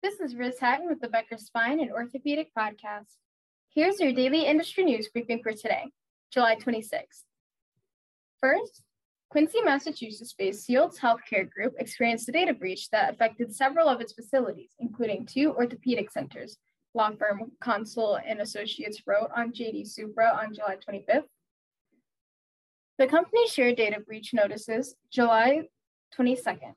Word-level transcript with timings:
This 0.00 0.20
is 0.20 0.36
Riz 0.36 0.60
Hatton 0.60 0.88
with 0.88 1.00
the 1.00 1.08
Becker 1.08 1.36
Spine 1.36 1.80
and 1.80 1.90
Orthopedic 1.90 2.50
Podcast. 2.56 3.16
Here's 3.74 3.98
your 3.98 4.12
daily 4.12 4.46
industry 4.46 4.84
news 4.84 5.08
briefing 5.08 5.42
for 5.42 5.50
today, 5.50 5.86
July 6.32 6.54
26th. 6.54 7.24
First, 8.40 8.84
Quincy, 9.28 9.60
Massachusetts 9.60 10.32
based 10.38 10.68
Shields 10.68 11.00
Healthcare 11.00 11.50
Group 11.50 11.74
experienced 11.78 12.28
a 12.28 12.32
data 12.32 12.54
breach 12.54 12.88
that 12.90 13.12
affected 13.12 13.52
several 13.52 13.88
of 13.88 14.00
its 14.00 14.12
facilities, 14.12 14.70
including 14.78 15.26
two 15.26 15.52
orthopedic 15.54 16.12
centers. 16.12 16.58
Law 16.94 17.10
firm 17.18 17.50
Console 17.60 18.20
and 18.24 18.40
Associates 18.40 19.02
wrote 19.04 19.30
on 19.36 19.50
JD 19.50 19.88
Supra 19.88 20.38
on 20.40 20.54
July 20.54 20.76
25th. 20.76 21.24
The 22.98 23.08
company 23.08 23.48
shared 23.48 23.76
data 23.76 23.98
breach 23.98 24.32
notices 24.32 24.94
July 25.10 25.62
22nd. 26.16 26.74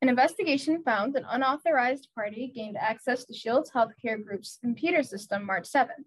An 0.00 0.08
investigation 0.08 0.82
found 0.84 1.16
an 1.16 1.26
unauthorized 1.28 2.08
party 2.14 2.52
gained 2.54 2.76
access 2.76 3.24
to 3.24 3.34
Shields 3.34 3.70
Healthcare 3.70 4.24
Group's 4.24 4.58
computer 4.62 5.02
system 5.02 5.44
March 5.44 5.64
7th. 5.64 6.06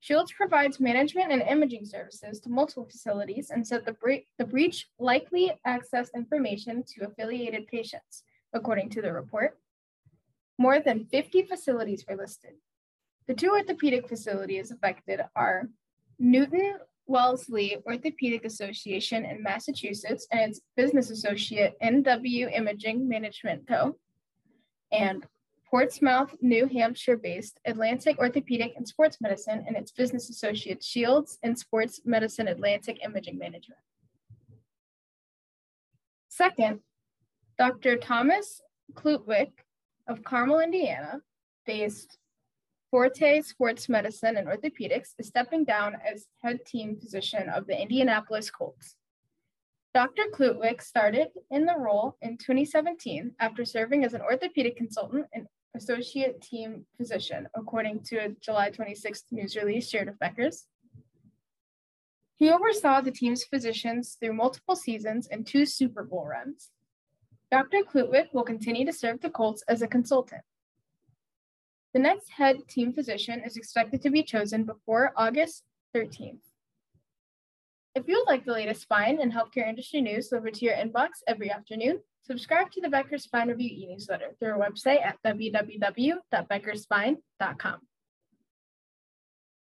Shields 0.00 0.32
provides 0.32 0.80
management 0.80 1.30
and 1.30 1.42
imaging 1.42 1.84
services 1.84 2.40
to 2.40 2.50
multiple 2.50 2.84
facilities 2.84 3.50
and 3.50 3.64
said 3.66 3.84
the, 3.84 3.92
bre- 3.92 4.26
the 4.38 4.44
breach 4.44 4.88
likely 4.98 5.52
accessed 5.66 6.14
information 6.16 6.82
to 6.94 7.06
affiliated 7.06 7.68
patients, 7.68 8.24
according 8.52 8.90
to 8.90 9.02
the 9.02 9.12
report. 9.12 9.56
More 10.58 10.80
than 10.80 11.06
50 11.06 11.42
facilities 11.42 12.04
were 12.08 12.16
listed. 12.16 12.54
The 13.28 13.34
two 13.34 13.50
orthopedic 13.50 14.08
facilities 14.08 14.72
affected 14.72 15.20
are 15.36 15.68
Newton 16.18 16.78
Wellesley 17.06 17.76
Orthopedic 17.86 18.44
Association 18.44 19.24
in 19.24 19.42
Massachusetts 19.42 20.26
and 20.32 20.50
its 20.50 20.60
business 20.76 21.10
associate 21.10 21.74
NW 21.82 22.52
Imaging 22.54 23.08
Management 23.08 23.66
Co. 23.66 23.96
and 24.92 25.24
Portsmouth, 25.68 26.34
New 26.40 26.66
Hampshire 26.66 27.16
based 27.16 27.60
Atlantic 27.64 28.18
Orthopedic 28.18 28.74
and 28.76 28.86
Sports 28.86 29.18
Medicine 29.20 29.64
and 29.66 29.76
its 29.76 29.90
business 29.90 30.30
associate 30.30 30.82
Shields 30.82 31.38
and 31.42 31.58
Sports 31.58 32.00
Medicine 32.04 32.48
Atlantic 32.48 32.98
Imaging 33.04 33.38
Management. 33.38 33.80
Second, 36.28 36.80
Dr. 37.58 37.96
Thomas 37.96 38.60
Klootwyk 38.94 39.52
of 40.08 40.22
Carmel, 40.22 40.60
Indiana, 40.60 41.20
based 41.66 42.18
Forte 42.96 43.42
Sports 43.42 43.90
Medicine 43.90 44.38
and 44.38 44.48
Orthopedics, 44.48 45.10
is 45.18 45.26
stepping 45.26 45.64
down 45.64 45.96
as 46.02 46.28
head 46.42 46.64
team 46.64 46.96
physician 46.98 47.50
of 47.50 47.66
the 47.66 47.78
Indianapolis 47.78 48.50
Colts. 48.50 48.96
Dr. 49.92 50.22
Klootwyk 50.32 50.80
started 50.80 51.28
in 51.50 51.66
the 51.66 51.76
role 51.76 52.16
in 52.22 52.38
2017 52.38 53.32
after 53.38 53.66
serving 53.66 54.02
as 54.02 54.14
an 54.14 54.22
orthopedic 54.22 54.78
consultant 54.78 55.26
and 55.34 55.46
associate 55.76 56.40
team 56.40 56.86
physician, 56.96 57.46
according 57.54 58.02
to 58.04 58.16
a 58.16 58.30
July 58.40 58.70
26th 58.70 59.24
news 59.30 59.56
release 59.56 59.90
shared 59.90 60.08
with 60.08 60.18
Becker's. 60.18 60.66
He 62.36 62.48
oversaw 62.48 63.02
the 63.02 63.10
team's 63.10 63.44
physicians 63.44 64.16
through 64.18 64.32
multiple 64.32 64.74
seasons 64.74 65.28
and 65.30 65.46
two 65.46 65.66
Super 65.66 66.02
Bowl 66.02 66.24
runs. 66.26 66.70
Dr. 67.50 67.80
Klootwyk 67.92 68.32
will 68.32 68.42
continue 68.42 68.86
to 68.86 68.92
serve 68.94 69.20
the 69.20 69.28
Colts 69.28 69.62
as 69.68 69.82
a 69.82 69.86
consultant. 69.86 70.40
The 71.96 72.02
next 72.02 72.28
head 72.28 72.68
team 72.68 72.92
physician 72.92 73.42
is 73.42 73.56
expected 73.56 74.02
to 74.02 74.10
be 74.10 74.22
chosen 74.22 74.64
before 74.64 75.14
August 75.16 75.64
13th. 75.94 76.42
If 77.94 78.06
you 78.06 78.18
would 78.18 78.30
like 78.30 78.44
the 78.44 78.52
latest 78.52 78.82
spine 78.82 79.18
and 79.18 79.32
healthcare 79.32 79.66
industry 79.66 80.02
news 80.02 80.28
delivered 80.28 80.52
to 80.56 80.66
your 80.66 80.74
inbox 80.74 81.22
every 81.26 81.50
afternoon, 81.50 82.00
subscribe 82.20 82.70
to 82.72 82.82
the 82.82 82.90
Becker 82.90 83.16
Spine 83.16 83.48
Review 83.48 83.70
e-newsletter 83.72 84.32
through 84.38 84.50
our 84.50 84.58
website 84.58 85.02
at 85.02 85.16
www.beckerspine.com. 85.24 87.80